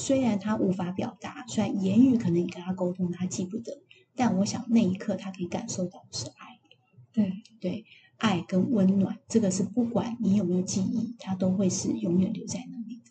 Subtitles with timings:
[0.00, 3.82] 虽然他无法表达，虽然言语可能你跟他沟通他记不得，
[4.14, 6.60] 但我想那一刻他可以感受到的是爱。
[7.12, 7.84] 对对，
[8.16, 13.10] 爱跟温暖，这个是不管你有没有记忆，它都会是永远留在那里的。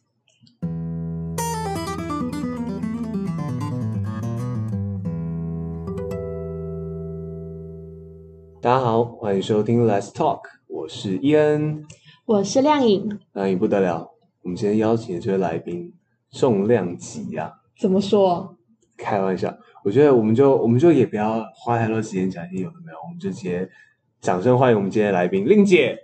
[8.62, 11.86] 大家好，欢迎收听 Let's Talk，我是伊恩，
[12.26, 14.14] 我是亮颖，亮颖不得了，
[14.44, 15.94] 我们今天邀请的这位来宾
[16.32, 17.54] 重量级啊！
[17.80, 18.58] 怎么说？
[18.98, 23.70] 开玩笑，我觉得我们就我们就也不要花太多时间讲一些有的没有，我们就直接。
[24.20, 26.02] 掌声欢迎我们今天的来宾令姐。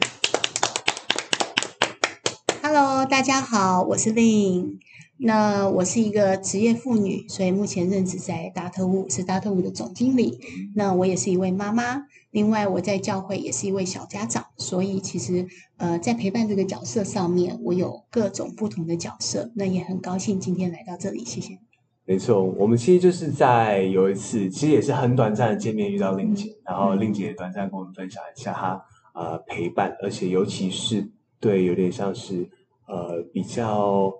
[2.62, 4.80] Hello，大家好，我是令。
[5.18, 10.40] 那我是一个职业妇女，所以目前任职在达特务，是达特务的总经理。
[10.76, 19.52] 那我也是一位妈妈，另外我在教会也是一位小家长，所以其实呃在陪伴这个角色上面，我有各种不同的角色。
[19.56, 21.60] 那也很高兴今天来到这里，谢谢。
[22.06, 32.50] 没错，我们其实就是在有一次，其实也是很短暂的见面遇到令姐，嗯、然后令姐也短暂跟我们分享一下她呃陪伴，而且尤其是对有点像是
[32.88, 34.12] 呃比较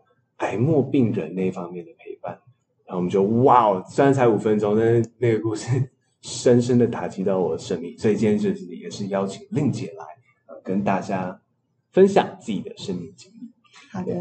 [0.44, 2.38] 癌末病人那方面的陪伴，
[2.86, 5.90] 然后我们就哇哦，虽然才五分钟，但是那个故事
[6.22, 10.06] 深深的打击到我的生命，所以今天就是也是邀请令姐来
[10.48, 11.42] 呃跟大家
[11.92, 13.52] 分享自己的生命经历。
[13.92, 14.14] 好的，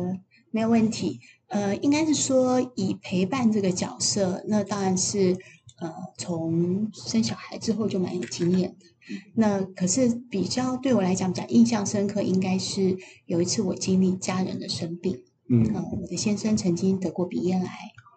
[0.50, 1.20] 没有问题。
[1.48, 5.37] 呃，应该是说以陪伴这个角色，那当然是
[5.81, 8.87] 呃，从生小孩之后就蛮有经验的。
[9.34, 15.25] 那可是比较对我来讲比较印象深刻，应该是有一次我经历家人的生病。
[15.53, 17.69] 嗯，呃，我的先生曾经得过鼻咽癌。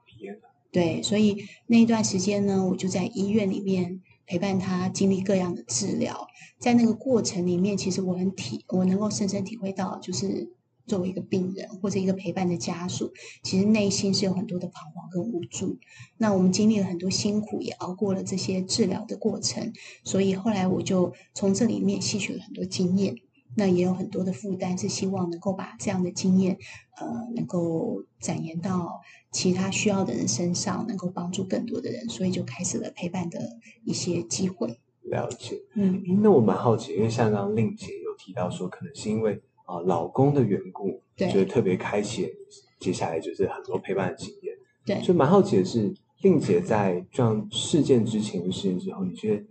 [0.05, 0.39] 鼻咽癌。
[0.71, 6.27] 对，所以那一段时间呢，我就在医院里面陪伴他经历各样的治疗。
[6.59, 10.53] 在那个过程里面，其实我很体，我能够深深体会到，就是。
[10.87, 13.11] 作为一个病人或者一个陪伴的家属，
[13.41, 15.79] 其实内心是有很多的彷徨跟无助。
[16.19, 23.15] 那我们经历了很多辛苦，也熬过了这些治疗的过程，所以后来我就从这里面吸取了很多经验。
[23.55, 26.57] 那也有很多的负担，是希望能够把这样的经验，
[26.97, 29.01] 呃，能够展延到
[29.31, 33.39] 其他需要的人身上，能够帮助更多的人，所以就开始了陪伴的
[33.83, 34.79] 一些机会。
[35.01, 39.41] 了解，嗯，那我蛮好奇，因为像刚刚令姐有提到说，可能是因为。
[39.67, 42.31] 啊，老公的缘故，对，就是特别开启
[42.77, 44.55] 接下来就是很多陪伴的经验。
[44.85, 45.91] 对，就蛮好奇的是，
[46.21, 49.43] 令姐在这样事件之前、事件之后，你觉得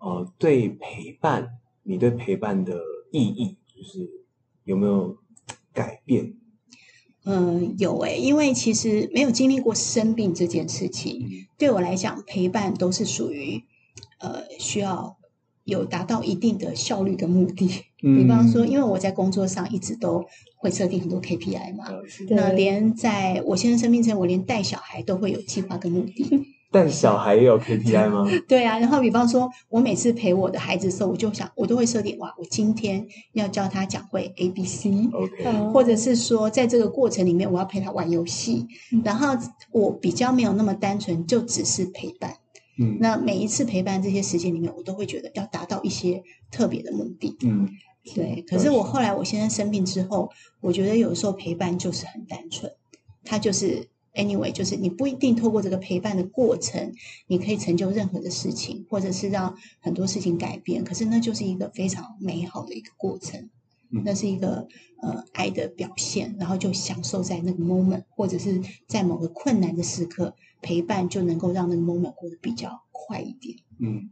[0.00, 1.48] 呃，对陪伴，
[1.82, 2.78] 你对陪伴的
[3.18, 4.10] 意义，就是
[4.64, 5.16] 有没有
[5.72, 6.34] 改变？
[7.24, 13.62] 嗯、呃，有诶、欸，因为其实没有经历过生病这件事情，嗯、对我来讲，陪伴都是属于
[14.18, 15.16] 呃需要。
[15.64, 17.66] 有达到一定的效率跟目的，
[18.02, 20.22] 嗯、比方说，因为我在工作上一直都
[20.58, 21.86] 会设定很多 KPI 嘛，
[22.28, 26.53] 那连在我现在生病前，我连带小孩都会有计划跟目的。
[26.74, 28.26] 带小孩也有 KPI 吗？
[28.48, 39.36] 对啊，然后比方说，我每次陪我的孩子的时候，我就想，我都会设定哇，我今天要教他讲会 A B C，OK，或者是说，在这个过程里面，我要陪他玩游戏，嗯、然后
[39.70, 42.34] 我比较没有那么单纯，就只是陪伴。
[42.76, 47.36] 嗯，那每一次陪伴这些时间里面，我都会觉得要达到一些特别的目的。
[47.42, 47.68] 嗯，
[48.16, 48.44] 对。
[48.48, 50.28] 可是我后来我现在生病之后，
[50.60, 52.72] 我觉得有时候陪伴就是很单纯，
[53.24, 56.92] 他就是 anyway，就是你不一定透过这个陪伴的过程，
[57.26, 60.82] 你可以成就任何的事情，或者是让很多事情改变。
[60.84, 63.50] 可是那就是一个非常美好的一个过程，
[64.04, 64.68] 那是一个
[65.02, 70.34] 呃爱的表现，然后就享受在那个 moment，或者是在某个困难的时刻。
[70.66, 73.58] 陪伴就能够让那个 moment 过得比较快一点。
[73.78, 74.08] 嗯，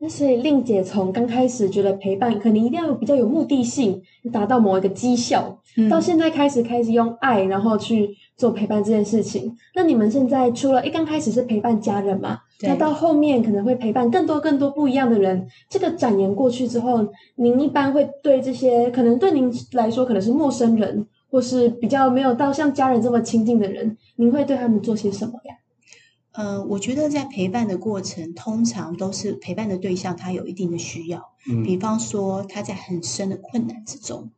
[0.00, 4.00] 那所以令姐从刚开始觉得陪伴可能一定要有比较有目的性，
[4.32, 9.56] 达到某一个绩效，嗯、到现在开始开始用爱，然后去做陪伴这件事情。
[9.74, 12.38] 那你们现在除了一刚开始是陪伴家人嘛？
[12.60, 15.46] 对那到后面可能会陪伴更多更多不一样的人。
[15.68, 17.06] 这个展延过去之后，
[17.36, 21.06] 您一般会对这些可能对您来说可能是陌生人。
[21.30, 25.54] 或是比较没有到像家人这么亲近的人，您会对他们做些什么呀？
[26.38, 34.30] 呃，我觉得在陪伴的过程，通常都是陪伴的对象他有一定的需要，嗯，比方说他在很深的困难之中，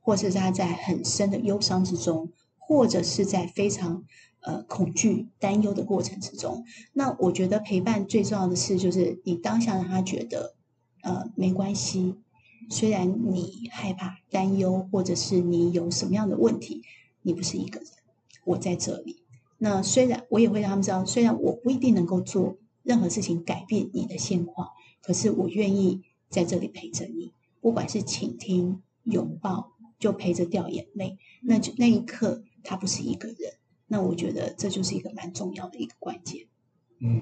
[0.00, 4.04] 或者是他在很深的忧伤之中，或者是在非常
[4.40, 6.62] 呃恐惧、担忧的过程之中。
[6.92, 10.54] 那我觉得陪伴最重要的是，就是你当下让他觉得
[11.00, 12.16] 呃没关系。
[12.68, 16.82] 虽然你害怕、担忧，或者是你有什么样的问题，
[17.22, 17.88] 你不是一个人，
[18.44, 19.22] 我在这里。
[19.58, 24.68] 那虽然我也会让他们知道，虽然我不一定能够做任何事情改变你的现况，
[25.02, 31.18] 可是我愿意在这里陪着你，不管是倾听、拥抱，就陪着掉眼泪。
[31.42, 33.54] 那就那一刻，他不是一个人，
[33.86, 36.46] 那我觉得这就是一个蛮重要的一个关键。
[36.98, 37.20] 嗯，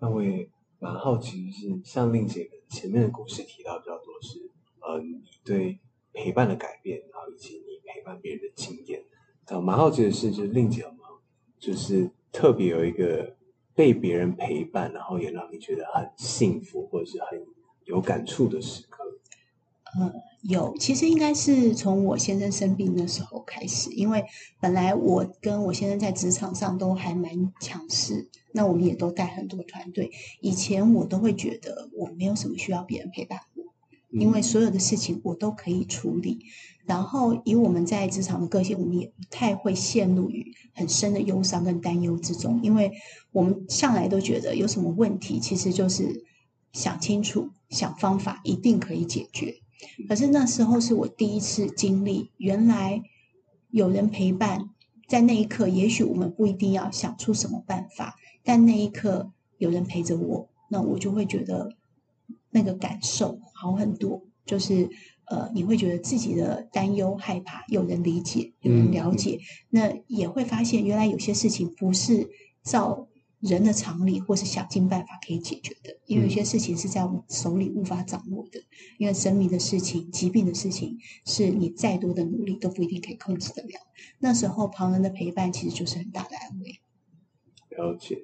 [0.00, 4.50] 那我也蛮好奇，是像令姐前面的故事提到比较多是，
[4.80, 5.78] 呃，你对
[6.12, 9.02] 陪伴的改变，然后以及你陪伴别人的经验。
[9.50, 11.18] 但我蛮好奇的是，就是令姐有没有，
[11.58, 13.34] 就是特别有一个
[13.74, 17.42] 被别人陪伴，然后也让你觉得很幸福，或者是很
[17.84, 19.02] 有感触的时刻？
[19.98, 20.12] 嗯，
[20.42, 24.24] 有，其实应该是从我先生生病的时候开始，因为
[24.60, 30.12] 本来我跟我先生在职场上都还蛮强势，那我们也都带很多团队。
[30.40, 33.64] 以前我都会觉得我没有什么需要别人陪伴我，
[34.10, 36.38] 因为所有的事情我都可以处理。
[36.90, 42.90] 然后以我们在职场的个性，我们也不太会陷入于很深的忧伤跟担忧之中，因为
[43.30, 46.24] 我们向来都觉得有什么问题，其实就是
[46.72, 49.54] 想清楚、想方法，一定可以解决。
[50.08, 53.00] 可是那时候是我第一次经历，原来
[53.70, 54.70] 有人陪伴，
[55.08, 61.76] 在那一刻，也许我们不一定要想出什么办法，但那一刻有人陪着我，那我就会觉得
[62.50, 64.22] 那个感受好很多。
[64.44, 64.90] 就是
[65.30, 69.40] 呃，你会觉得自己的担忧、害怕有人理解，有人了解，嗯、
[69.70, 72.28] 那也会发现原来有些事情不是
[72.62, 73.06] 照。
[73.40, 78.60] 人的常理，或是想尽办法可以解决的，因为有些事情是在我们手里无法掌握的。
[78.60, 78.64] 嗯、
[78.98, 83.80] 因为生命的事情、疾病的事情，是你再多的努力都不一定可以控制得了。
[84.18, 86.80] 那时候旁人的陪伴其实就是很大的安慰。
[87.70, 88.18] 了解。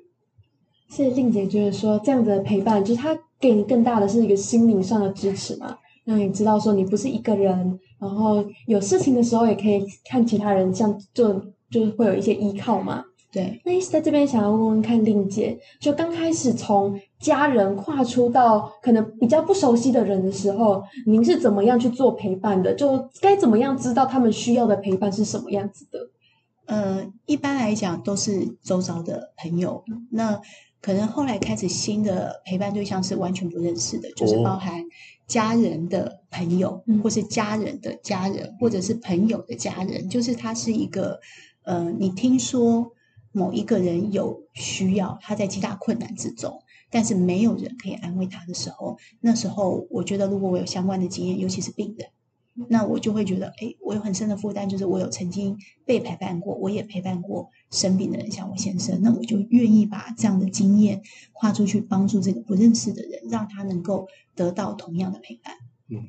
[0.91, 11.35] 所以令姐就是说，这样子的陪伴，就是他给你更大的是一个心灵上的支持嘛，让你知道说你不是一个人，然后有事情的时候也可以看其他人，这样就
[11.71, 13.05] 就是会有一些依靠嘛。
[13.33, 22.73] 对，那意思在这边想要问问看，令姐，就刚开始从家人跨出到可能比较不熟悉的人的时候，您是怎么样去做陪伴的？
[22.73, 25.99] 就该怎么样知道他们需要的陪伴是什么样子的？
[26.67, 30.41] 呃，一般来讲都是周遭的朋友，那
[30.81, 34.83] 可能后来开始新的陪伴对象是完全不认识的，就是包含
[35.27, 41.21] 家人的朋友，哦、或是家人的家人，或者是朋友的家人，就是他是一个，
[41.63, 42.93] 呃，你听说。
[43.33, 52.09] 某一个人有需要，他在极大困难之中，但是没有人可以安慰他的时候，那时候我觉得，如果我有相关的经验，尤其是病人，
[52.71, 61.03] 那我就会觉得，哎，我有很深的负担，就是我有曾经被陪伴过，我也陪伴过生病的人，像我先生，那我就愿意把这样的经验
[61.35, 65.55] 跨出去，帮助这个不认识的人，让他能够得到同样的陪伴。
[65.89, 66.07] 嗯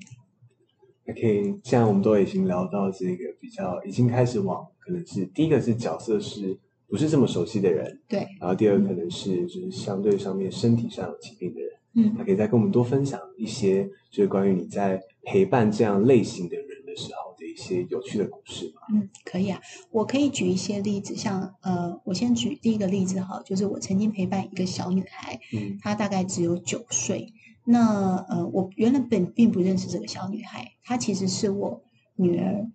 [1.10, 6.60] ，OK，现在我们都已经聊到这个比较，已经开始往可能是第一个是角色是。
[6.90, 8.26] 不是这么熟悉的人，对。
[8.40, 18.82] 然后第二个可能是就是相对上面身体上有疾病的人，嗯，他可以再跟我们多分享一些，就是关于你在陪伴这样类型的人的时候的一些有趣的故事吗？
[18.94, 19.60] 嗯，可以啊，
[19.92, 27.34] 我可以举一些例子，像呃，我先举第一个例子哈，就是我曾经陪伴一个小女孩，嗯，她大概只有九岁，
[27.68, 31.82] 那呃，我原来本并不认识这个小女孩，她其实是我
[32.16, 32.68] 女儿。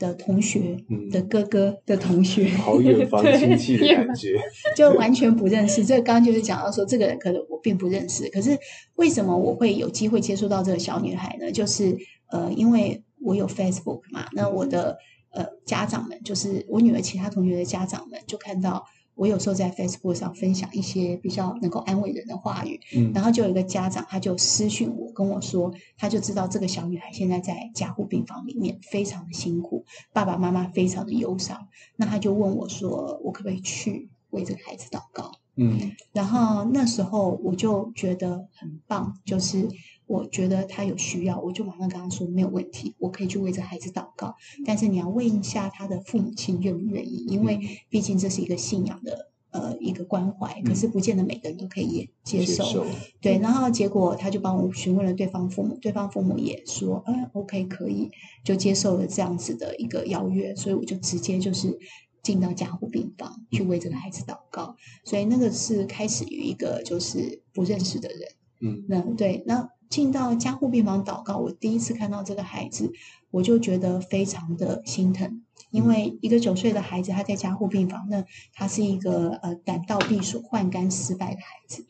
[0.00, 0.78] 的同学
[1.12, 4.40] 的哥哥的同学，嗯、好远房亲戚的感觉，
[4.74, 5.84] 就完全不认识。
[5.84, 8.26] 这个刚刚就是讲到说，这个人可能我并不认识。
[8.30, 8.58] 可是
[8.94, 11.52] 为什么我会有机会接触到这个小女孩呢？
[11.52, 11.94] 就是
[12.30, 14.96] 呃，因为我有 Facebook 嘛，那我的
[15.32, 18.86] 呃家长们，就是我女儿其他同学的家长们，就看到。
[19.14, 35.32] 我有时候在 Facebook 上分享一些比较能够安慰人的话语，嗯，然后就有一个家长，他就私讯我跟我说，他就知道这个小女孩现在在加护病房里面非常的辛苦，爸爸妈妈非常的忧伤，那他就问我说，我可不可以去为这个孩子祷告？
[35.56, 39.68] 嗯，然后那时候我就觉得很棒，就是。
[40.10, 44.34] 我觉得他有需要，我就马上跟他说没有问题，我可以去为这孩子祷告。
[44.66, 52.64] 但是你要问一下他的父母亲愿不愿意，因为毕竟这是一个信仰的呃一个关怀，可是不见得每个人都可以也接受。
[52.64, 52.86] 接受。
[53.20, 58.10] 对，然后结果他就帮我询问了对方父母，对方父母也说，嗯，OK 可以，
[58.42, 61.78] 就接受了这样子的一个邀约，所以我就直接就是
[62.20, 64.74] 进到加护病房去为这个孩子祷告。
[65.04, 68.18] 所以那个是开始于一个就是不认识的人，
[68.60, 69.70] 嗯，那对那。
[69.90, 72.92] 进到加护病房祷告，我第一次看到这个孩子，
[73.32, 75.42] 我就觉得非常的心疼，
[75.72, 81.84] 因为一个九岁的孩子他在加护病房，那他是一个呃胆道闭锁换肝失败的孩子，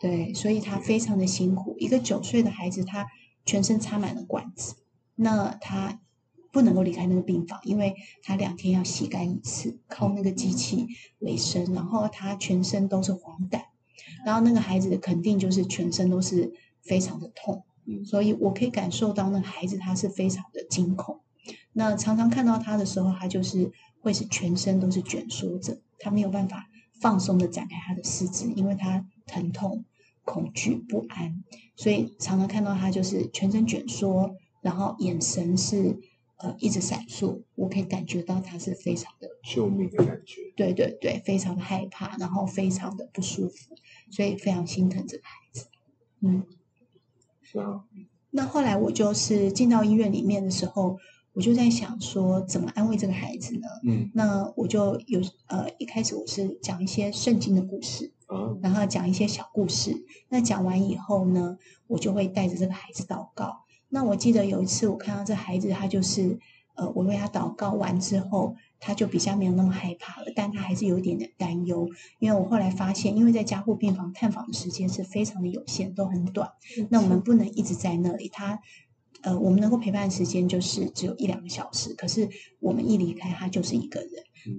[0.00, 1.76] 对，所以他非常的辛苦。
[1.78, 3.06] 一个九岁的孩子，他
[3.44, 4.76] 全身插满了管子，
[5.14, 6.00] 那他
[6.50, 10.86] 不能够离开那个病房，因为他两天要洗肝一次，靠那个机器
[11.18, 13.60] 为生，然后他全身都是黄疸，
[14.24, 16.54] 然后那个孩子肯定就是全身都是。
[16.84, 17.64] 非常的痛，
[18.04, 21.20] 所以我可以感受到那孩子他是非常的惊恐。
[21.72, 26.68] 那常常看到他的时候，他就是会是全身都是卷缩着，他没有办法
[27.00, 29.84] 放松的展开他的四肢，因为他疼痛、
[30.24, 31.42] 恐惧、不安，
[31.76, 35.98] 所以常常看到他就是全身卷缩，然后眼神是
[36.36, 40.40] 呃一直闪烁，我可以感觉到他是非常的救命的感觉。
[40.56, 43.74] 对对对，非常的害怕，然后非常的不舒服，
[44.10, 45.66] 所以非常心疼这个孩子。
[46.20, 46.46] 嗯，
[48.30, 50.98] 那后来我就是进到医院里面的时候，
[51.32, 53.68] 我就在想说怎么安慰这个孩子呢？
[53.86, 60.04] 嗯，那我就有呃一开始我是讲一些圣经的故事，啊，然后讲一些小故事。
[60.28, 61.56] 那讲完以后呢，
[61.86, 63.64] 我就会带着这个孩子祷告。
[63.88, 66.38] 那我记得有一次我看到这孩子，他就是
[66.74, 68.56] 呃我为他祷告完之后。
[68.86, 71.88] 他就比较没有那么害怕了，但他还是有一点点担忧，
[72.18, 76.52] 因为我后来发现，因为在加护病房探访的时间是非常的有限，都很短，
[76.90, 78.28] 那我们不能一直在那里。
[78.28, 78.60] 他，
[79.22, 82.28] 呃，我们能够陪伴的时间就是只有一两个小时，可是
[82.60, 84.10] 我们一离开他就是一个人。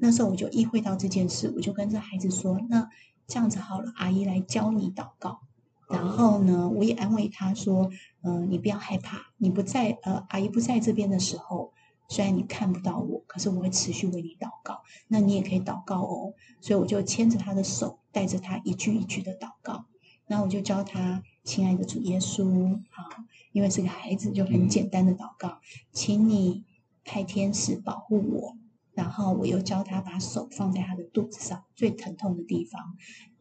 [0.01, 2.89] 那时候我就意会到这件事，我就跟这孩子说：“那
[3.27, 5.41] 这样子好了，阿姨来教你祷告。”
[5.87, 7.91] 然后呢，我也安慰他说
[8.25, 11.73] ：“嗯、呃，你不要害怕，你不在，呃，阿姨不在这边的时候。”
[12.09, 14.81] 虽然你看不到我，可是我会持续为你祷告。
[15.07, 16.33] 那你也可以祷告哦。
[16.61, 19.85] 所以我就牵着他的手，带着他一句一句的祷告。
[20.27, 23.03] 然后我就教他：“亲爱的主耶稣，好，
[23.51, 25.59] 因为是个孩子，就很简单的祷告，
[25.91, 26.63] 请你
[27.03, 28.57] 派天使保护我。”
[28.93, 32.81] 然后我又教他把手放在他的肚子上，最疼痛的地方，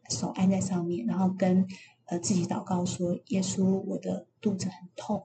[0.09, 1.65] 手按在上面，然后跟
[2.05, 5.23] 呃自己祷告说：“耶稣，我的肚子很痛，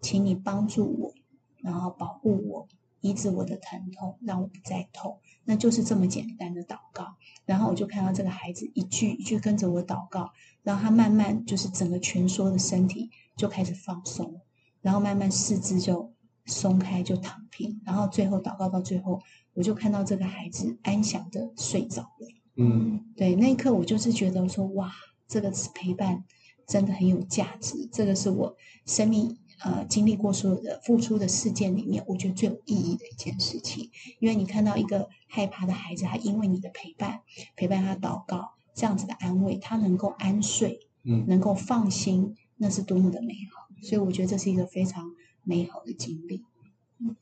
[0.00, 1.14] 请你帮助我，
[1.62, 2.68] 然后保护我。”
[3.00, 7.16] 医治我的疼痛，让我不再痛，那就是这么简单的祷告。
[7.44, 14.40] 然后我就看到这个孩子一句一句跟着我祷告，然后他慢慢就是整个蜷缩的身体就开始放松，
[14.82, 16.12] 然后慢慢四肢就
[16.46, 17.80] 松开，就躺平。
[17.84, 19.20] 然后最后祷告到最后，
[19.54, 22.28] 我就看到这个孩子安详的睡着了。
[22.56, 24.92] 嗯，对，那一刻我就是觉得说，哇，
[25.26, 26.24] 这个陪伴
[26.66, 29.38] 真的很有价值，这个是我生命。
[29.64, 37.20] 呃，经历过所有的付出的事件里面，我觉得最有意义的一件事情，因为你看到一个害怕的孩子，他因为你的陪伴，
[37.56, 43.66] 陪伴他祷告，这样子的安慰，他能够安睡，嗯，能够放心，那是多么的美好。
[43.82, 45.12] 所以我觉得这是一个非常
[45.42, 46.44] 美好的经历。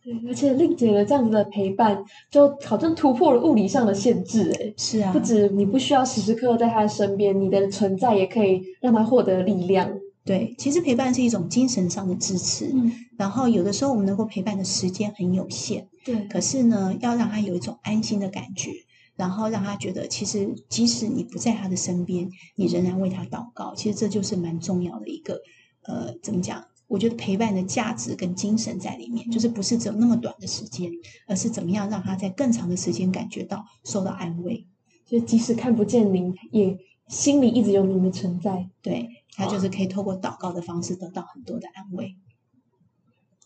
[0.03, 9.91] 对，而且令姐的这样子的陪伴，就好像突破了物理上的限制，哎，是啊，不止你不需要时时刻刻在他的身边，你的存在也可以让他获得力量。
[10.27, 12.73] 对，其实陪伴是一种精神上的支持。
[12.75, 15.89] 嗯，然后有的时候我们能够陪伴的时间很有限。
[16.05, 18.73] 对，可是呢，要让他有一种安心的感觉，
[19.15, 23.75] 然后让他觉得，其实即使你不在他的身边，你仍然为他祷告。
[23.77, 25.41] 其实这就是蛮重要的一个，
[25.83, 26.65] 呃，怎么讲？
[26.89, 30.91] 我觉得陪伴的价值跟精神在里面，就是不是只有那么短的时间，
[31.27, 34.67] 而是怎么样让他在更长的时间感觉到受到安慰。
[35.05, 36.77] 就即使看不见您，也
[37.09, 38.69] 心里一直有你的存在。
[38.83, 39.23] 对。
[39.39, 42.17] 他就是可以透过祷告的方式得到很多的安慰。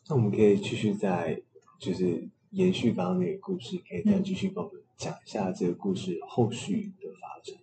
[0.07, 1.43] 那我们可以继续再
[1.81, 7.57] 就是延续刚刚那个故事，可以再继续帮我们讲一下这个故事后续的发展。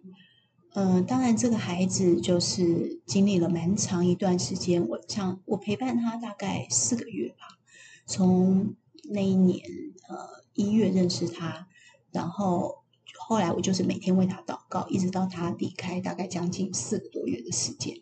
[0.73, 4.85] 嗯、呃，当然，这个孩子就是经历了蛮长一段时间。
[4.85, 7.57] 我像我陪伴他大概四个月吧，
[8.05, 8.75] 从
[9.05, 9.65] 那一年
[10.09, 11.69] 呃一月认识他，
[12.11, 12.83] 然后。
[13.27, 17.97] 后来我就是每天为他祷告，一直到他离开，大概将近四个多月的时间。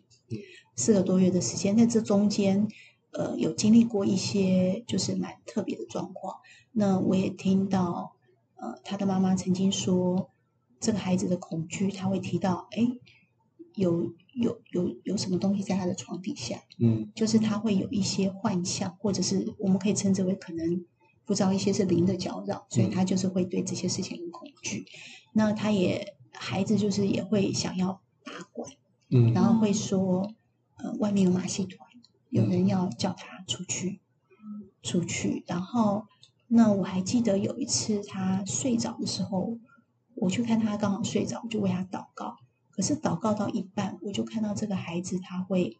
[0.76, 2.68] 四个多月的时间，在这中间，
[3.10, 6.36] 呃，有经历过一些就是蛮特别的状况。
[6.70, 8.14] 那我也听到，
[8.54, 10.30] 呃，他的妈妈曾经说，
[10.78, 12.86] 这个孩子的恐惧，他会提到，哎，
[13.74, 20.84] 有有有有什么东西在他的床底下，嗯，就是他会有一些幻象，或者是我们可以称之为可能。
[21.26, 24.78] 不知道一些是灵的搅扰，所以他就是会对这些事情很恐惧。
[24.78, 24.86] 嗯、
[25.34, 28.70] 那他也孩子就是也会想要拔管，
[29.10, 30.32] 嗯，然后会说，
[30.76, 31.90] 呃，外面有马戏团，
[32.30, 35.42] 有人要叫他出去，嗯、出去。
[35.48, 36.06] 然后
[36.46, 39.58] 那我还记得有一次他睡着的时候，
[40.14, 42.36] 我去看他刚好睡着，我就为他祷告。
[42.70, 45.78] 可是祷告到一半，我就看到这个孩子他会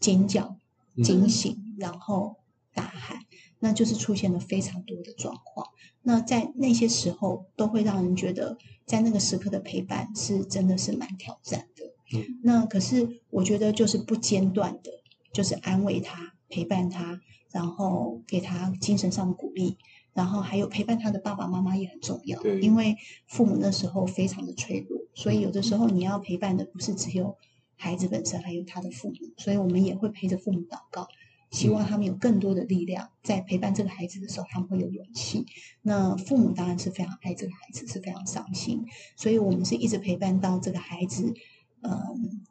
[0.00, 0.56] 尖叫、
[1.02, 2.36] 惊醒，嗯、然后
[2.72, 3.20] 大喊。
[3.60, 5.66] 那就是出现了非常多的状况。
[6.02, 11.84] 那在那些时候，都会让人觉得，在那个时刻的陪伴是真的是蛮挑战的。
[12.14, 12.40] 嗯。
[12.42, 14.90] 那可是我觉得就是不间断的，
[15.32, 19.76] 就是安慰他、陪伴他，然后给他精神上的鼓励，
[20.14, 22.42] 然后还有陪伴他的爸爸妈妈也很重要。
[22.60, 22.96] 因为
[23.26, 27.36] 父母那时候非常的脆弱，所以有的时候你要陪伴的不是只有
[27.76, 29.14] 孩子本身，还有他的父母。
[29.36, 31.06] 所以我们也会陪着父母祷告。
[31.50, 35.46] 希望他们有更多的力量，在陪伴这个孩子的时候，他们会有勇气。
[35.82, 38.84] 那父母当然是非常爱这个孩子，是非常伤心，
[39.16, 41.32] 所以我们是一直陪伴到这个孩子，
[41.80, 42.02] 嗯、呃，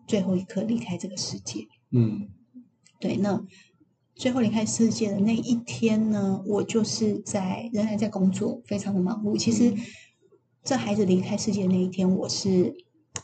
[0.08, 1.68] 最后一刻离开这个世界。
[1.92, 2.28] 嗯，
[3.00, 3.18] 对。
[3.18, 3.46] 那
[4.16, 9.38] 最后离开世界的那一天呢，我就是在仍然在工作，非常的忙碌。
[9.38, 9.76] 其实，
[10.64, 12.76] 这孩子离开世界的那一天，我是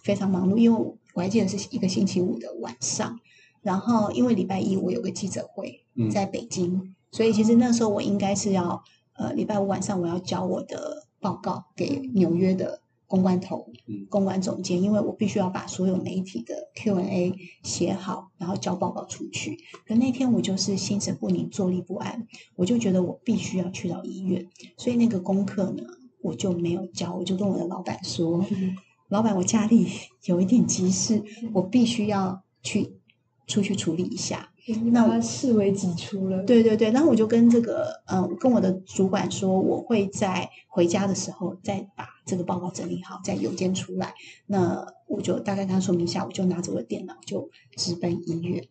[0.03, 0.79] 非常忙碌，因为
[1.15, 3.19] 我还记得是一个星期五的晚上。
[3.63, 19.58] 然后，因为礼拜一我有个记者会在北京，嗯、所以其实那时候我应该是要，呃，礼拜五晚上我要交我的报告给纽约的公关头、嗯、公关总监，因为我必须要把所有媒体的 Q&A 写好，然后交报告出去。
[19.88, 25.84] 可那天我就是心神不宁、坐立不安，我就觉得我必须要去到医院，所以那个功课呢，
[26.22, 28.75] 我就没有交，我就跟我的老板说：“嗯、
[29.08, 29.88] 老板，我家里
[30.25, 32.98] 有一点急事，我必须要去。”
[33.47, 34.51] 出去处理一下，
[34.91, 36.43] 那我视为己出了。
[36.43, 44.13] 对对对，然后我就跟这个嗯，跟我的主管说，我会在回家的时候再把这个报告整理好，再邮件出来。
[44.47, 48.67] 那我就大概跟他说明一下，我就拿着我的电脑就直奔医院。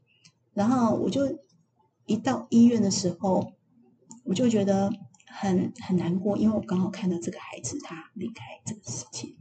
[0.55, 1.39] 然后我就
[2.07, 3.53] 一到医院的时候，
[4.25, 4.91] 我就觉得
[5.27, 9.35] 很很难过，因为我刚好看到这个孩子他离开这个世界，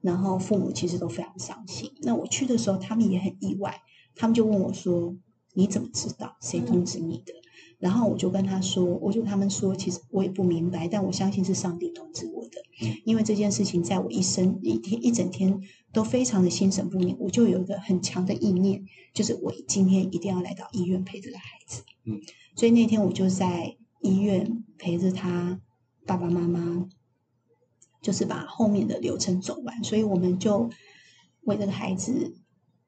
[0.00, 1.92] 然后父母其实都非常伤心。
[2.00, 3.82] 那我去的时候，他们也很意外。
[4.16, 5.16] 他们就问我说
[5.54, 6.36] ：“你怎么知道？
[6.40, 7.32] 谁通知你的？”
[7.80, 12.62] 然后我就跟他说：“我就他们说，其实我也不明白，但我相信是上帝通知我的，
[13.04, 15.60] 因为这件事情在我一生一天一整天
[15.92, 17.16] 都非常的心神不宁。
[17.18, 21.82] 我就有一个很强的意念，就是我今天一定要来到医院陪这个孩子。
[22.06, 22.20] 嗯，
[22.56, 25.60] 所以那天我就在医院陪着他
[26.06, 26.88] 爸爸妈妈，
[28.00, 29.84] 就是把后面的流程走完。
[29.84, 30.70] 所以我们就
[31.42, 32.36] 为这个孩子。”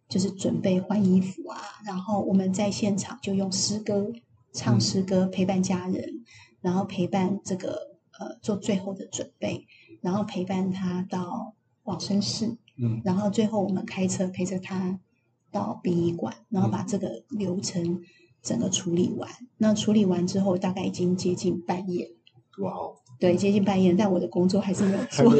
[0.08, 4.12] 就是准备换衣服啊，然后我们在现场就用诗歌
[4.52, 6.24] 唱诗歌陪伴家人，嗯、
[6.60, 9.66] 然后陪伴这个呃做最后的准备，
[10.00, 15.00] 然后陪伴他到往生室，嗯，然后最后我们开车陪着他
[15.50, 18.02] 到殡仪馆，然后把这个流程
[18.42, 19.30] 整个处理完。
[19.40, 22.12] 嗯、那处理完之后，大概已经接近半夜。
[22.58, 22.96] 哇哦！
[23.18, 25.24] 对，接近半夜，但我的工作还是没有做。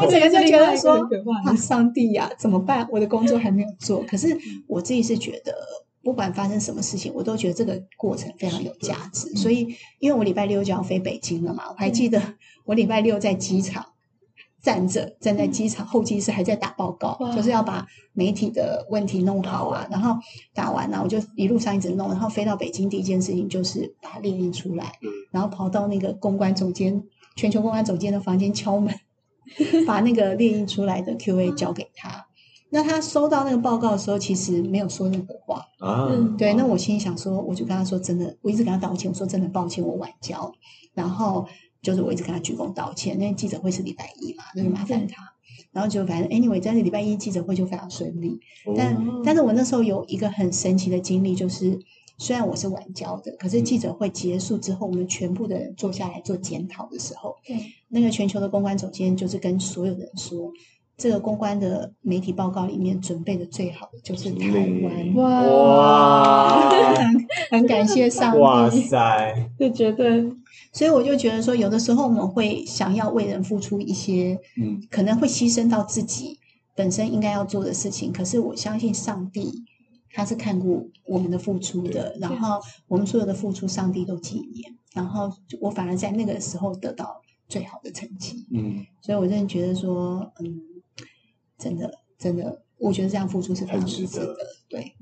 [0.00, 1.06] 我整个就觉得 说，
[1.44, 2.86] 啊，上帝呀，怎么办？
[2.90, 4.02] 我的工作还没有做。
[4.04, 5.54] 可是我自己是觉得，
[6.02, 9.28] 不管发生什么事情，我都觉得这个过程非常有价值。
[9.34, 12.20] 所以，因为我礼拜六就要飞北京了嘛，我还记得
[12.64, 13.84] 我礼拜六在机场。
[14.62, 19.86] 站着站在机场候机室还在打报告，就是要把媒体的问题弄好啊。
[19.90, 20.16] 然后
[20.52, 27.00] 打完了，我就一路上一直弄，然后飞到北京第一件事情就是把列印出来，嗯、然后跑到那个公关总监、
[27.36, 28.92] 全球公关总监的房间敲门，
[29.86, 32.26] 把那个列印出来的 Q&A 交给他。
[32.70, 36.10] 那他收到那个报告的时候，其实没有说任何话啊。
[36.36, 40.52] 对，那我心里想说，我就跟他说，真的，我一直跟他道歉，我说真的抱歉，我晚交。
[40.92, 41.46] 然后。
[41.82, 45.22] 就是我一直跟他鞠躬道歉，那记者会是礼拜一嘛，就是麻烦他。
[45.22, 45.34] 嗯、
[45.72, 48.38] 然后就反正 anyway，在这礼拜一记者会就非常顺利。
[48.64, 51.78] 哦、但但是我那时候有一个很神奇的经历，就是
[52.18, 60.52] 虽然我是晚交的，可是记者会结束之后，我们全部的人坐下来做检讨的时候，嗯、那个全球的公关总监就是跟所有人说。
[60.96, 64.48] 这个公关的媒体报告里面准备的最好的就是台
[64.82, 70.24] 湾哇，很 很感谢上帝哇塞，就觉得。
[70.72, 76.38] 所以我就觉得说，有的时候我们会想要为人付出一些，嗯，可能会牺牲到自己
[76.74, 78.12] 本身应该要做的事情。
[78.12, 79.64] 可是我相信上帝
[80.12, 84.74] 他是看过我们的付出的，然后我们所有的付出，上帝都纪念。
[84.94, 88.84] 然后我反而在那个时候得到最好的成绩，嗯。
[89.00, 90.60] 所以我真的觉得说，嗯。
[91.58, 94.36] 真的，真的，我觉得这样付出是非常值得的。
[94.68, 94.92] 对，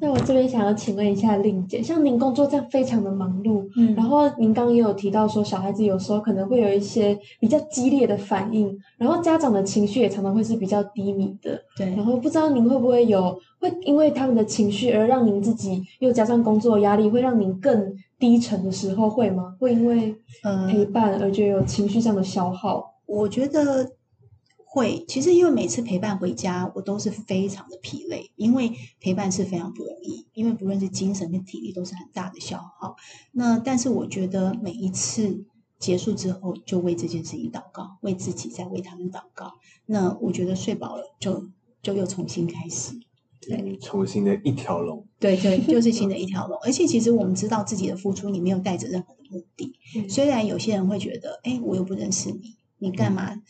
[0.00, 11.86] 那我这边想要请问一下令姐，像您工作这样非常的忙碌，嗯，然后您刚刚也有提到说，小孩子有时候可能会有一些比较激烈的反应，然后家长的情绪也常常会是比较低迷的，对。
[11.96, 19.56] 然后不知道您会不会有会因为他们的情绪而让您自己又加上工作压力，会让您更低沉的时候会吗？
[19.58, 20.14] 会因为
[20.70, 22.94] 陪伴而觉得有情绪上的消耗？
[23.08, 23.90] 嗯，我觉得。
[24.74, 32.96] 会，其实因为每次陪伴回家，我都是非常的疲累，因为陪伴是非常不容易，因为不论是精神跟体力都是很大的消耗。
[33.32, 35.44] 那但是我觉得每一次
[35.78, 39.52] 结束之后，就为这件事情祷告，为自己再为他们祷告。
[39.84, 41.48] 那我觉得睡饱了就，就
[41.82, 42.98] 就又重新开始，
[43.42, 46.58] 对，重新的一条龙，对对，就是新的一 条龙。
[46.62, 49.74] 而且其实我们知道自己的付出，你没有带着任何的目的。
[49.96, 53.34] 嗯、虽然有些人会觉得，哎，我又不认识你，你干嘛？
[53.34, 53.42] 嗯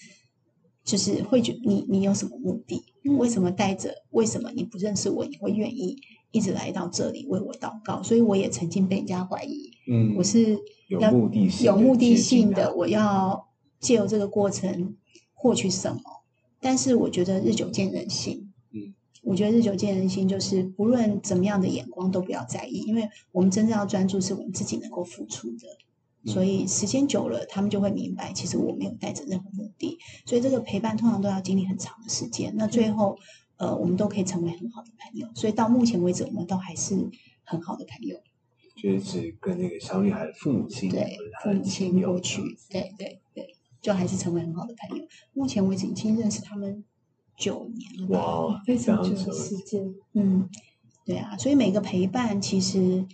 [0.85, 2.83] 就是会觉得你你有什么目的？
[3.19, 3.95] 为什么带着？
[4.11, 5.25] 为什么你不认识我？
[5.25, 5.97] 你会愿意
[6.31, 13.49] 一直来到这里为我祷告，所以我也曾经被人家怀疑，嗯，我是有目的性、有目的性的，我要
[13.81, 14.97] 借由这个过程
[15.35, 16.03] 获取什么？
[16.61, 25.67] 但是我觉得日久见人心，嗯，我觉得日久见人心就是不论怎么样的眼光都不要在意，因为我们真正要专注是我们自己能够付出的。
[26.25, 29.99] 所以时间久了，他们就会明白，其实我没有带着任何目的。
[30.25, 32.55] 所以这个陪伴通常都要经历很长的时间。
[32.57, 33.19] 那最后，
[33.57, 35.29] 呃，我们都可以成为很好的朋友。
[35.35, 37.11] 所以到目前为止，我们都还是
[37.43, 38.17] 很好的朋友。
[38.81, 45.05] 就是指跟那个小女孩的父母亲，对，父母亲过去，对对对，就还是成为很好的朋友。
[45.33, 46.85] 目前为止已经认识他们
[47.37, 48.47] 九年了吧？
[48.47, 49.93] 哇，非常久的时间。
[50.13, 50.49] 嗯，
[51.05, 53.05] 对啊，所以每个陪伴其实。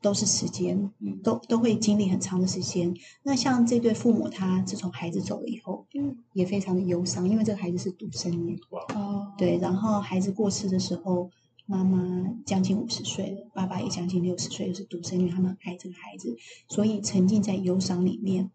[0.00, 0.90] 都是时间，
[1.22, 2.94] 都都会经历很长的时间。
[3.22, 8.58] 那像这对父母，他自从孩子走了以后，嗯，也非常的忧伤，因为这个孩子是独生女，
[8.94, 9.58] 哦，对。
[9.58, 11.30] 然后孩子过世的时候，
[11.66, 12.00] 妈妈
[12.46, 16.36] 将近五十岁了，爸爸也将近六十岁，又是独生女，他们爱这个孩子，
[16.68, 18.50] 所以沉浸在忧伤里面，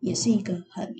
[0.00, 0.94] 也是一个很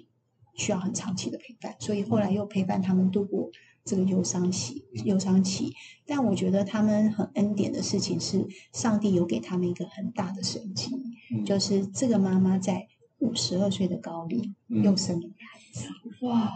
[0.55, 1.77] 需要很长期的陪伴。
[1.79, 3.51] 所以后来又陪伴他们度过。
[3.85, 5.73] 这个忧伤期，忧伤期，
[6.07, 10.91] 但我觉得他们很恩典的事情是，上帝有给他们一个很大的神奇，
[11.35, 12.87] 嗯、就是这个妈妈在
[13.19, 16.53] 五十二岁的高龄又生了一个孩子，嗯、哇！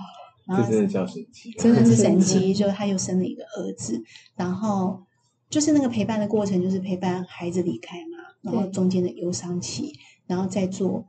[0.47, 4.03] 然后这真的叫神奇，真的是神奇，就是他又生了一个儿子，
[4.37, 5.03] 然后
[5.49, 9.95] 就是那个陪伴的过程，就是陪伴孩子离开嘛，然后中间的忧伤期，
[10.27, 11.07] 然后再做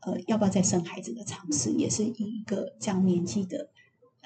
[0.00, 3.70] 呃要不要再生孩子的尝试，也是一个这样年纪的。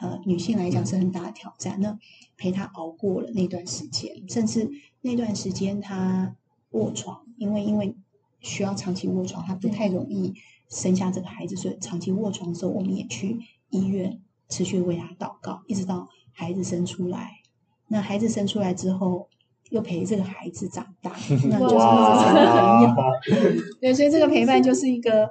[0.00, 1.80] 呃，女性来讲是很大的挑战。
[1.80, 1.98] 那
[2.36, 6.34] 陪她熬过了那段时间，甚至那段时间她
[6.70, 7.96] 卧床，因为因为
[8.40, 10.34] 需要长期卧床，她不太容易
[10.68, 13.38] 生下这个孩子，所以长期卧床的时候，我们也去
[13.70, 17.40] 医院持续为她祷告，一直到孩子生出来。
[17.88, 19.28] 那孩子生出来之后，
[19.70, 21.10] 又陪这个孩子长大，
[21.48, 23.62] 那 就是一直成了朋友。
[23.80, 25.28] 对，所以这个陪伴就是一个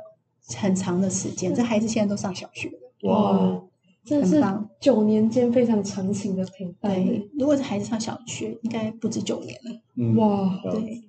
[0.57, 1.55] 很长的时间。
[1.55, 3.09] 这孩子现在都上小学了。
[3.09, 3.61] 哇。
[4.07, 4.41] 这是
[4.79, 6.95] 九年间非常长情的陪伴。
[6.95, 9.81] 对，如果是孩子上小学，应该不止九年了。
[9.97, 11.03] 嗯、哇，对。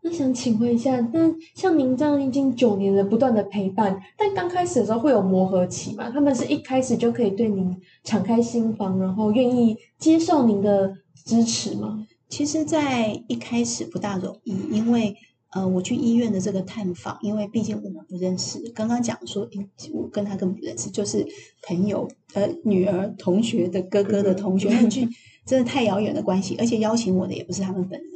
[0.00, 6.08] 那想请问一下，那像您这样已经九年的不断的陪伴，但刚开始的时候会有磨合期嘛？
[6.08, 10.94] 他们是一开始就可以对您敞开心房，然后愿意接受您的
[11.26, 12.06] 支持吗？
[12.30, 15.14] 其实，在一开始不大容易，因为。
[15.50, 18.60] 呃，我去医院的这个探访，因为毕竟我们不认识。
[18.72, 19.48] 刚刚讲说，
[19.94, 21.26] 我跟他根本不认识，就是
[21.66, 25.08] 朋友，呃，女儿同学的哥哥的同学，那句
[25.46, 26.54] 真的太遥远的关系。
[26.58, 28.10] 而且邀请我的也不是他们本人。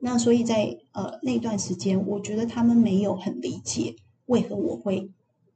[0.00, 3.94] 那所以在呃那段时间，我觉得他们没有很理解
[4.26, 5.12] 为何我会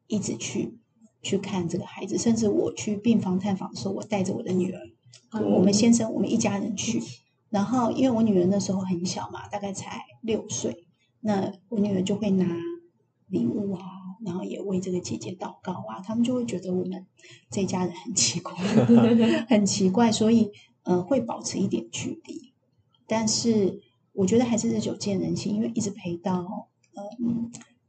[0.07, 0.79] 一直去
[1.23, 2.17] 去看这个孩子。
[2.17, 4.81] 甚至我去病房探访的时候，我带着我的女儿，
[5.33, 7.03] 嗯、我们先生，我们一家人去。
[7.51, 10.86] 然后因为我女儿那时候很小嘛，大概才六岁。
[11.21, 12.47] 那我女儿就会拿
[13.29, 13.81] 礼物啊，
[14.25, 17.05] 然后也为这个姐姐祷告啊，他们就会觉得我们
[17.51, 18.55] 这家人很奇怪，
[19.49, 20.51] 很奇怪，所以
[20.85, 22.53] 呃会保持一点距离。
[23.09, 23.81] 但是
[24.13, 27.03] 我觉得还是日久见人心，因为一直陪到呃，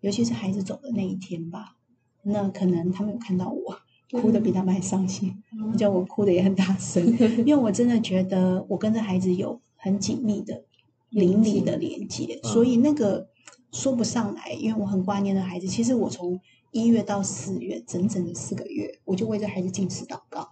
[0.02, 1.76] 尤其是孩子走的那一天吧，
[2.24, 3.80] 那可能他们有看到我
[4.20, 5.44] 哭的比他们还伤心，
[5.78, 7.06] 叫我哭的也很大声，
[7.46, 10.64] 因为我真的觉得我跟这孩子有很紧密的。
[11.10, 13.30] 邻里的连接，所以那个
[13.72, 15.66] 说不上来，因为我很挂念的孩子。
[15.66, 16.40] 其实我从
[16.72, 20.50] 一月到四月，整整的四个月，我就为这孩子进食祷告，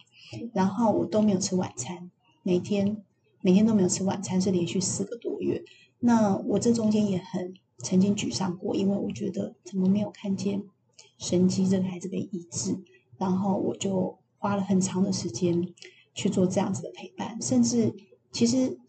[0.54, 2.10] 然后我都没有吃晚餐，
[2.42, 3.04] 每天
[3.42, 5.64] 每天都没有吃晚餐，是连续四个多月。
[6.00, 10.64] 那我这中间也很曾经沮丧过，因为我觉得怎么没有看见
[11.18, 12.80] 神迹，这个孩子被医治，
[13.18, 15.74] 然后我就花了很长的时间
[16.14, 17.94] 去做这样子的陪伴，甚至
[18.32, 18.80] 其实。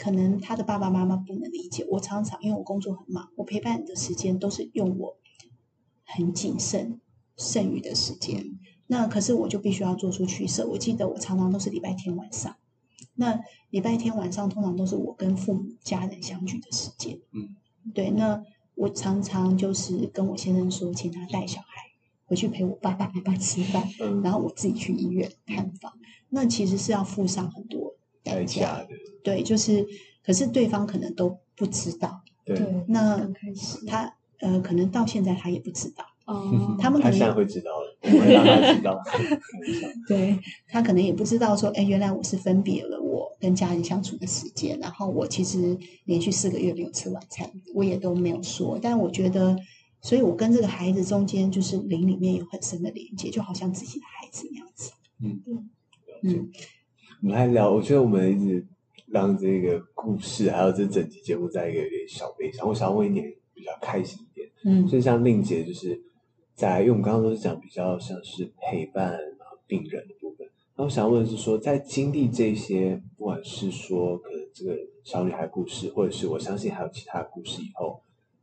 [0.00, 5.16] 可能他的爸爸妈妈不能理解我，常常因为我工作很忙，我陪伴的时间都是用我
[6.04, 7.00] 很谨慎
[7.36, 8.58] 剩余的时间。
[8.86, 10.66] 那可是我就必须要做出取舍。
[10.66, 12.56] 我记得我常常都是礼拜天晚上，
[13.14, 17.20] 那礼拜天晚上通常都是我跟父母家人相聚的时间。
[17.32, 17.54] 嗯，
[17.94, 18.10] 对。
[18.10, 18.42] 那
[18.74, 21.66] 我常常就是跟我先生说，请他带小孩
[22.24, 25.92] 回去陪我爸爸妈妈吃饭，嗯，然后我自己去医院看房。
[26.30, 27.89] 那其实是要付上很多
[28.22, 28.88] 代价的。
[29.22, 29.86] 对，就是，
[30.24, 32.22] 可是对方可能都不知道。
[32.44, 33.28] 对，那
[33.86, 36.04] 他呃，可能到现在他也不知道。
[36.26, 38.98] 哦， 他们可能现在会知道了，我会让他知道。
[40.06, 48.78] 对，他可能也不知道说，哎，原来我是分别了我跟家人相处的时间，然后我其实连续四个月没有吃晚餐，我也都没有说。
[48.80, 49.56] 但我觉得，
[50.00, 54.92] 所以我跟这个孩子中间就是灵里面有很深的连接，就好像自己的孩子那样子。
[55.22, 55.70] 嗯嗯
[56.22, 56.50] 嗯，
[57.22, 58.66] 我们来聊，我觉得我们一直。
[59.12, 62.68] 让这个故事还有这整集节目在一个有点小悲伤。
[62.68, 66.00] 我想要问一点比较开心一点，嗯，就像令姐就是
[66.54, 69.18] 在，因为我们刚刚都是讲比较像是陪伴
[69.66, 70.48] 病人的部分。
[70.76, 78.00] 那我想问的是说，在经历这些，不管是说可能这个小女孩故事，或者是我相信还有其他的故事以后，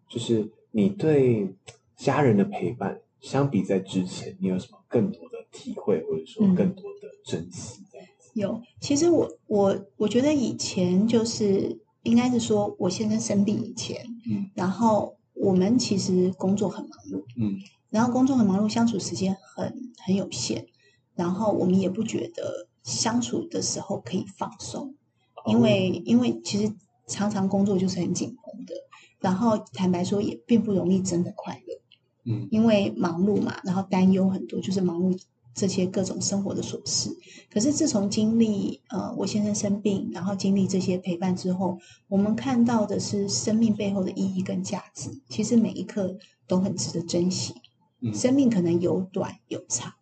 [0.09, 1.47] 就是你对
[1.95, 7.83] 家人的陪伴，相比在之前，你有什么更多的体会，或者说更多的珍惜？
[8.37, 20.65] 有，其实我我我觉得以前就是应该是说，我先生生病以前，嗯，然后我们其实工作很忙碌，嗯，然后工作很忙碌，相处时间很很有限。
[21.15, 24.93] 然后我们也不觉得相处的时候可以放松，
[25.47, 26.71] 因为因为其实
[27.07, 28.75] 常常工作就是很紧绷的，
[29.19, 31.81] 然后坦白说也并不容易真的快乐，
[32.31, 35.19] 嗯，因为忙碌嘛，然后担忧很多，就是忙碌
[35.57, 37.09] 这些各种生活的琐事。
[37.51, 45.09] 可是自从经历呃我先生生病，然后经历这些陪伴之后，我们看到的是生命背后的意义跟价值。
[45.27, 46.17] 其实每一刻
[46.47, 47.55] 都很值得珍惜，
[48.13, 49.93] 生命可能有短有长。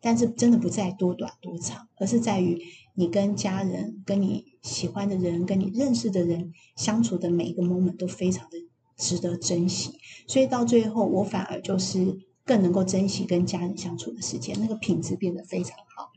[0.00, 2.60] 但是真的不在多短多长，而是在于
[2.94, 8.56] 你跟家人、跟你喜欢的人、跟你认识的人相处的每一个 moment 都非常的
[8.96, 9.92] 值得珍惜。
[10.26, 16.10] 所以到最后，我反而就是更能够珍惜跟家人相处的时间，那个品质变得非常好。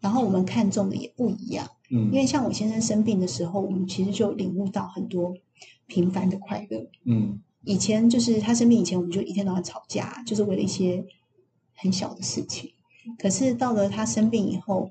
[0.00, 5.34] 然后我们看重的也不一样，嗯，因为像我先生生病的时候，我们其实就领悟到很多
[5.86, 11.04] 平凡的快乐，嗯，以前就是他生病以前，我们就一天到晚吵架，就是为了一些
[11.74, 12.70] 很小的事情。
[13.18, 14.90] 可是到了他生病以后，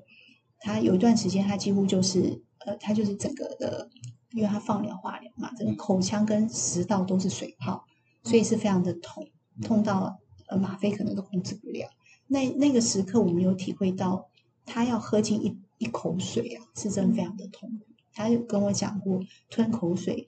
[0.60, 3.88] 他有一段时间，他几乎就是呃，他就是整个的，
[4.32, 7.84] 因为他放疗化疗嘛，整个口腔跟食道都是水泡，
[8.24, 9.26] 所以是非常的痛，
[9.62, 11.88] 痛到呃吗啡可能都控制不了。
[12.26, 14.28] 那那个时刻，我们有体会到，
[14.66, 17.86] 他要喝进一一口水啊，是真的非常的痛苦。
[18.12, 20.26] 他就跟我讲过，吞口水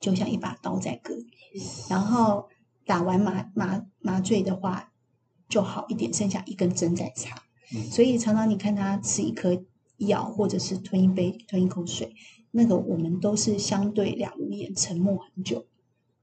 [0.00, 1.14] 就像一把刀在割，
[1.90, 2.48] 然后
[2.86, 4.92] 打完麻麻麻醉的话。
[5.48, 7.42] 就好一点，剩下一根针在插，
[7.90, 9.64] 所以常常你看他吃一颗
[9.96, 12.14] 药，或者是吞一杯、吞一口水，
[12.50, 15.64] 那个我们都是相对两无言，沉默很久，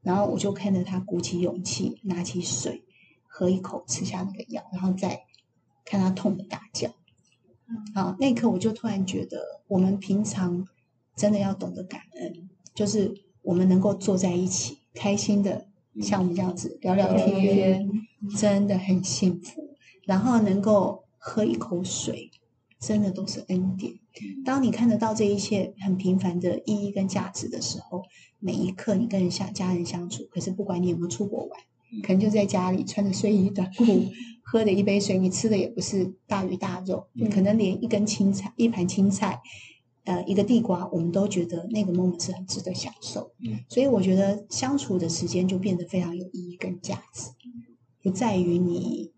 [0.06, 2.86] 然后我就看着他鼓起勇气，拿起水
[3.28, 5.26] 喝一口，吃下那个药，然后再
[5.84, 6.90] 看他痛的大叫。
[7.94, 10.66] 好，那一刻我就突然觉得，我们平常
[11.16, 15.68] 真的要懂得感恩，就是我们能够坐在一起，开心的
[16.02, 17.90] 像我们这样子聊聊天。
[18.40, 22.32] 真的很幸福，然后能够喝一口水，
[22.86, 23.94] 真的都是恩典。
[24.46, 28.04] 当你看得到这一切很平凡的意义跟价值的时候，
[28.40, 31.60] 每一刻你跟人相家人相处，可是不管你有没有出国玩，
[32.04, 33.84] 可能就在家里穿着睡衣短裤，
[34.44, 39.42] 喝着一杯水，你吃的也不是大鱼大肉，可能连一根青菜、一盘青菜，
[40.04, 43.32] 呃，一个地瓜，我们都觉得那个 moment 是很值得享受。
[43.68, 47.32] 所以我觉得相处的时间就变得非常有意义跟价值。
[48.04, 49.12] 不在于你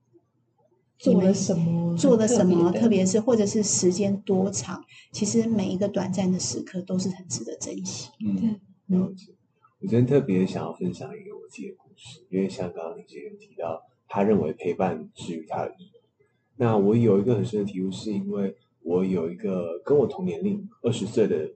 [0.97, 8.10] 做了什么，做了什么，特别是或者是时间多长，其实每一个短暂的时刻都是很值得珍惜。
[8.25, 15.91] 嗯，嗯，我今天特别想要分享一个我自己的故事，因为像刚刚林姐有提到，他认为陪伴治愈他的意义。
[16.55, 21.51] 那我有一个很深的体悟，是因为我有一个跟我同年龄二十岁的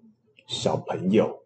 [0.45, 1.39] 小朋友，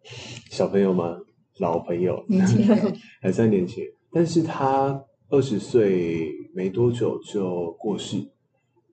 [0.49, 1.17] 小朋友吗？
[1.59, 5.05] 老朋友，年轻人 还算年轻，但是他。
[5.29, 8.27] 二十岁没多久就过世，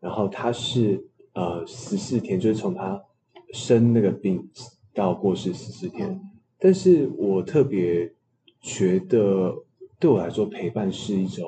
[0.00, 3.02] 然后他是呃十四天，就是从他
[3.52, 4.50] 生那个病
[4.94, 6.20] 到过世十四天。
[6.58, 8.14] 但是我特别
[8.60, 9.64] 觉得，
[9.98, 11.46] 对我来说陪伴是一种，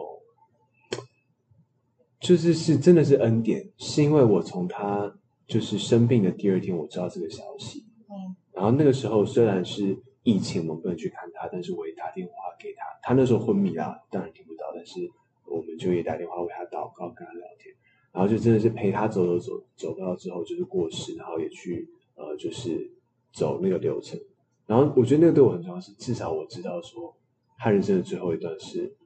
[2.20, 5.16] 就是是真的是恩典，是因为我从他
[5.46, 14.72] 就是生病的第二天我知道这个消息，嗯，然后那个时候虽然是疫情，我们不能去看他，但是我也打电话给他，他那时候昏迷了，当然听不到。
[14.74, 15.08] 但是
[15.44, 17.72] 我们就也打电话为他祷告，跟他聊天，
[18.10, 22.90] 然后就真的是陪他走走走，走到之后就是过世，然后也去呃就是
[23.32, 24.18] 走那个流程。
[24.66, 27.14] 然后我觉得那个对我很重要，是至少我知道说
[27.58, 28.96] 他人生的最后一段是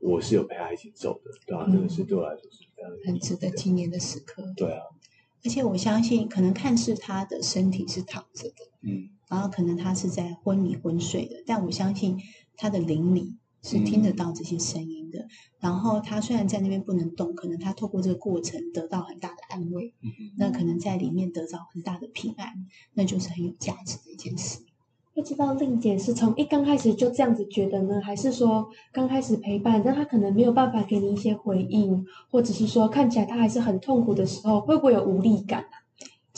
[0.00, 1.64] 我是有陪他一起走的，对啊？
[1.66, 4.44] 嗯，那个是对我来说是非常很值得纪念的时刻。
[4.54, 4.82] 对啊，
[5.44, 12.18] 而且我相信，可能看似他的身体是躺着的，嗯，然后可能他是在昏迷昏睡的，但我相信
[12.56, 13.36] 他的灵里。
[13.60, 24.60] 是听得到这些声音的，嗯、然后他虽然在那边不能动，可能他透过这个过程得到很大的安慰，嗯、那可能在里面得到很大的平安，那就是很有价值的一件事。
[25.12, 35.82] 不知道令姐是从一刚开始就这样子觉得呢，还是说刚开始陪伴，但他可能没有办法给你一些回应，或者是说看起来他还是很痛苦的时候，会不会有无力感啊？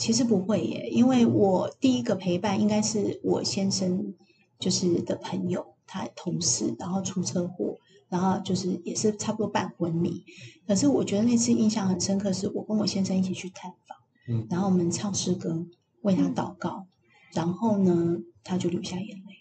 [0.01, 4.15] 其实不会耶，因为我第一个陪伴应该是我先生
[4.57, 7.77] 就是的朋友，他同事，然后出车祸，
[8.09, 10.25] 然后就是也是差不多办婚礼。
[10.65, 13.95] 可是我觉得那次印象很深刻，是我跟我先生一起去探访，
[14.27, 15.67] 嗯，然后我们唱诗歌
[16.01, 16.87] 为他祷告，
[17.33, 19.40] 然后呢，他就流下眼泪。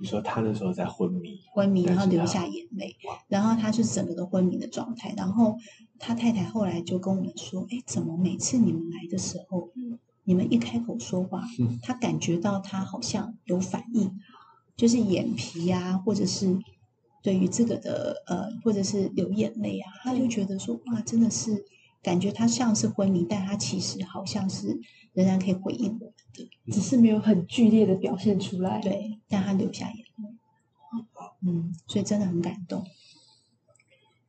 [0.00, 2.96] 你说他那时候在昏迷，昏迷，然后流下眼泪，
[3.28, 5.12] 然后他是整个的昏迷的状态。
[5.14, 5.58] 然后
[5.98, 9.68] 他太太后来就跟我们说：“哎，怎么每次你们来的时候，
[10.24, 11.44] 你们一开口说话，
[11.82, 14.18] 他感觉到他好像有反应，
[14.74, 16.58] 就是眼皮啊，或者是
[17.22, 21.62] 对于这个的呃，或者是流眼泪啊，他就觉得说哇，真的是
[22.02, 24.80] 感觉他像是昏迷，但他其实好像是
[25.12, 30.38] 仍然可以回应我们的。”只是没有很剧烈的表现出来，对，但他流下眼泪，
[31.46, 32.84] 嗯，所以真的很感动，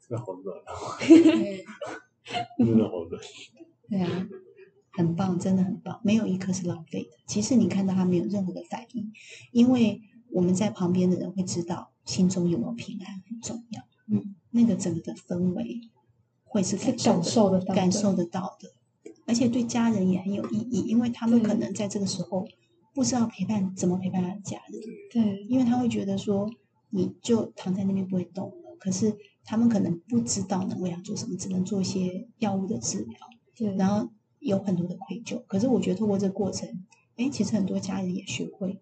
[0.08, 0.74] 真的好暖啊，
[2.58, 3.22] 真的好暖，
[3.90, 4.28] 对啊，
[4.92, 7.10] 很棒，真的很棒，没有一刻是浪费的。
[7.28, 9.14] 其实你看到他没有任何的反应，
[9.52, 15.82] 因为我们在旁边的人会知道心中有没有平安很重要，嗯，那个整个的氛围
[16.52, 19.14] 会是感受，得到，感受得到的。
[19.26, 22.46] 而且对家人也很有意义，因为他们可能在这个时候
[22.94, 24.82] 不知道陪伴怎么陪伴他的家人。
[25.10, 26.52] 对，因为他会觉得说
[26.90, 33.18] 你就躺在那边不会动了，可是他们可能不知道能为他做什么，只能做一些药物的治疗。
[33.56, 34.10] 对，然后
[34.40, 35.42] 有很多的愧疚。
[35.48, 36.84] 可是我觉得通过这个过程，
[37.16, 38.82] 哎，其实很多家人也学会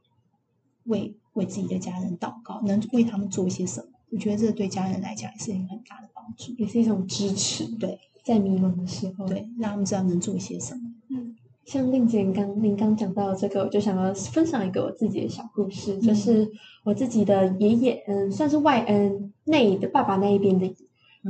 [0.85, 3.88] 为为自己的家人祷告，能为他们做一些什么。
[4.11, 7.65] 我觉得这对家人来讲也是一个很大的帮助，也是一种支持。
[7.77, 7.99] 对。
[8.21, 10.81] 在迷茫的时候，对，让他们知道能做些什么。
[11.09, 16.47] 嗯，像令姐刚您刚讲到这个，我就想要分享一个我自己的小故事，嗯、就是
[16.83, 20.71] 我自己的爷爷，嗯，算是外嗯内的爸爸那一边的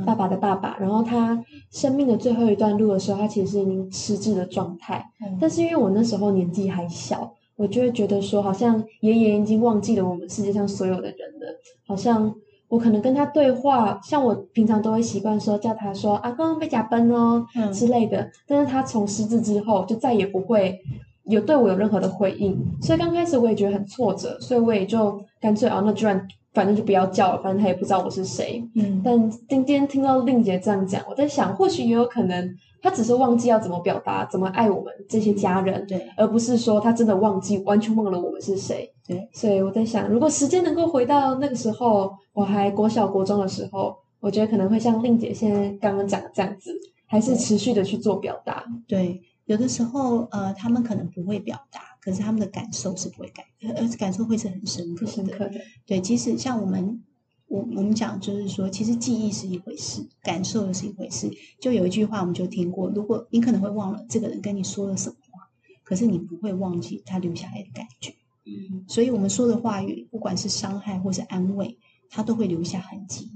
[0.04, 5.02] 爸爸的爸爸，嗯、然后他生命的最后一段路的时候，他其实是已经失智的状态。
[5.24, 12.34] 嗯、但是因为我那时候年纪还小，我就会觉得说，好像爷爷已经忘记了我们世界上所有的人了，好像。
[12.70, 20.78] 我可能跟他对话，像我平常都会习惯说叫他说阿公被假崩哦之类的，但是他从失智之后就再也不会
[21.24, 28.64] 有对我有任何的回应，所以刚开始我也觉得很挫折，所以我也就干脆啊，那居然反正就不要叫了，反正他也不知道我是谁。
[28.76, 32.54] 嗯，但今天听到令姐这样讲，我在想，或许也有可能。
[32.82, 39.28] 他只是忘记要怎么表达，怎么爱我们这些家人，对，而不是说他真的忘记，完全忘了我们是谁，对。
[39.32, 46.72] 所以我在想，如果时间能够回到那个时候，我还国小国中的时候，我觉得可能会像令姐现在刚刚讲的这样子，
[47.06, 48.64] 还是持续的去做表达。
[48.86, 53.44] 对，有的时候呃，他们可能不会表达，可是他们的感受是不会改，
[53.74, 55.12] 呃，感受会是很深刻的。
[55.12, 55.60] 深刻的。
[55.84, 57.02] 对，即使像我们。
[57.50, 61.28] 我我们讲就是说，其实记忆是一回事，感受又是一回事。
[61.60, 65.50] 就有一句话，我们就听过：如果你可能会忘了这个人跟你说了什么话，
[65.82, 68.14] 可是你不会忘记他留下来的感觉。
[68.44, 73.30] 嗯，所以我们说的话语，不管是伤害或是安慰，它都会留下痕迹。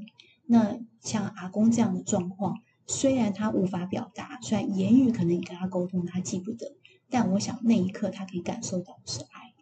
[0.47, 6.77] 那像阿公这样的状况，虽然他无法表达，虽然言语可能你跟他沟通，他记不得，
[7.11, 9.53] 但我想那一刻他可以感受到的是爱。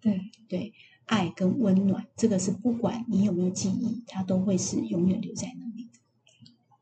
[0.00, 0.72] 对对。
[1.10, 5.98] 爱跟温暖，这个是不管你有没有记忆，它都会是永远留在那里的。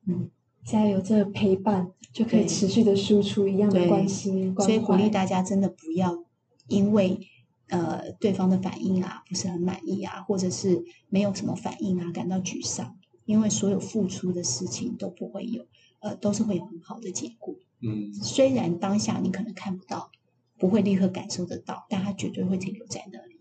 [0.06, 0.30] 嗯，
[0.64, 4.52] 只要有这个陪伴，就可以持续的输出一样的关心。
[4.58, 6.24] 所以鼓励大家真的不要
[6.66, 7.20] 因为
[7.68, 15.66] 呃对方的反应啊不是很满意啊，或者是没有什么反应啊感到沮丧，因为所有付出的事情都不会有
[16.00, 17.54] 呃都是会有很好的结果。
[17.80, 20.10] 嗯，虽然当下你可能看不到，
[20.58, 23.36] 不会立刻感受得到，但它绝对会停留在那里。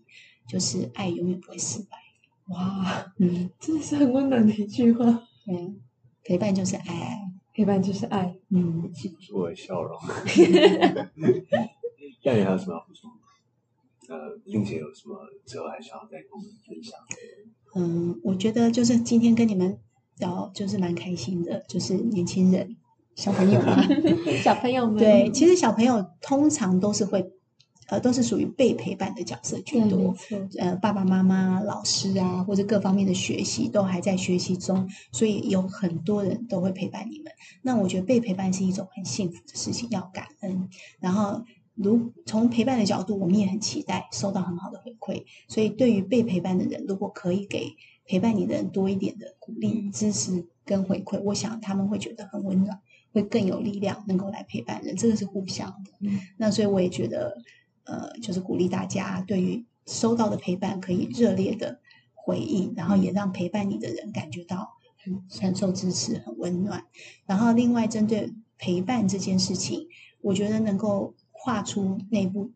[0.48, 1.98] 就是爱永远不会失败，
[2.54, 5.04] 哇，嗯，真的是很温暖的一句话。
[5.48, 5.80] 嗯，
[6.22, 7.18] 陪伴就是爱，
[7.52, 9.98] 陪伴就是爱，嗯，记不住我的笑容。
[12.22, 13.10] 亮眼还有什么要补充？
[14.08, 16.98] 呃，并且有什么最后还想要再跟我们分享？
[17.74, 19.78] 嗯，我觉得就是今天跟你们
[20.18, 22.76] 聊，就是蛮开心的，就是年轻人、
[23.14, 23.76] 小朋友嘛，
[24.42, 27.32] 小朋友们，对，其实小朋友通常都是会。
[27.88, 30.12] 呃，都是属于被陪伴的角色居多。
[30.58, 37.30] 呃，爸爸妈妈、老师啊，或者各方面的学习都还在学习中，所以有很多人都会陪伴你们。
[37.62, 40.68] 那我觉得被陪伴是一种很幸福的事情，要感恩。
[40.98, 41.44] 然后，
[41.76, 45.24] 如从陪伴的角度，我们也很期待收到很好的回馈。
[45.46, 52.80] 所以，对于被陪伴的人，如果可以给陪伴你的人多一点的鼓励、支持跟回馈，我想他们会觉得很温暖，
[53.12, 54.96] 会更有力量，能够来陪伴人。
[54.96, 55.92] 这个是互相的。
[56.00, 57.36] 嗯，那所以我也觉得。
[57.88, 61.78] 呃，就是鼓励大家对于收到的陪伴可以热烈的
[62.14, 66.84] 回应，然后也让陪伴你的人感觉到很很受支持、很温暖。
[67.26, 69.86] 然后另外针对陪伴这件事情，
[70.20, 71.14] 我觉得能够
[71.46, 72.50] 跨出那一步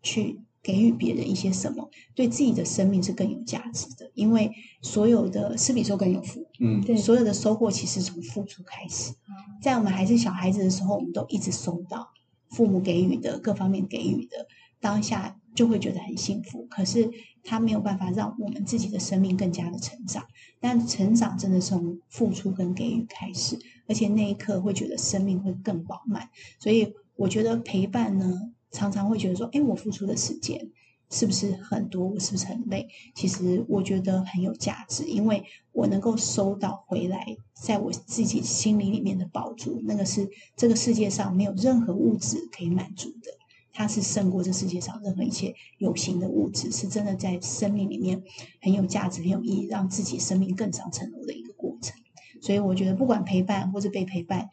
[0.00, 4.12] 去给予别人一些什么，对自己的生命是更有价值的。
[4.14, 9.12] 因为所有的施比受更有福，嗯，对所有的收获其实从付出开始。
[9.60, 12.10] 在我们还是小孩子的时候，我们都一直收到
[12.50, 14.46] 父母给予的各方面给予的
[14.78, 16.64] 当下，就会觉得很幸福。
[16.70, 17.10] 可是
[17.42, 20.24] 他没有办法让我们自己的生命更加的成长。
[20.60, 23.58] 但成长真的是从付出跟给予开始，
[23.88, 26.28] 而且那一刻会觉得生命会更饱满。
[26.60, 30.70] 所以我觉得陪伴呢，常常会觉得说，哎，我付出的时间
[31.10, 32.06] 是不是很多？
[32.06, 32.88] 我是不是很累？
[33.16, 35.42] 其实我觉得很有价值，因为
[35.72, 43.32] 我能够收到回来，在我自己心里里面的宝珠，那个是这个世界上没有任何物质可以满足的。
[43.72, 48.22] 它是胜过这世界上任何一切有形的物质，是真的在生命里面
[48.60, 51.96] 很有价值、很有意义，让自己生命更上层楼的一个过程。
[52.40, 54.48] 所以我觉得，不管陪伴或者被陪伴，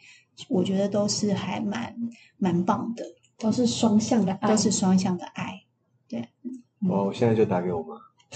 [0.50, 1.96] 我觉得都是还蛮
[2.38, 3.04] 蛮棒的，
[3.38, 5.64] 都是双向的爱，都是双向的爱。
[6.08, 6.22] 对，
[6.90, 7.96] 哦，我现在就打给我妈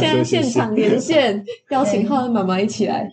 [0.00, 3.08] 在现场连线，邀请浩恩妈妈一起来。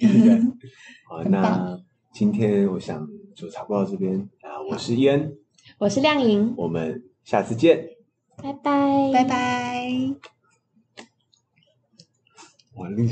[1.07, 1.79] 好，那
[2.11, 5.37] 今天我想就差不多到这边啊，我是伊恩。
[5.77, 7.89] 我是亮颖，我们下次见，
[8.37, 9.89] 拜拜，拜拜。
[12.75, 13.11] 哇，丽姐。